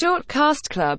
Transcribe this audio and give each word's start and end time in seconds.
Short 0.00 0.28
Cast 0.28 0.70
Club. 0.70 0.96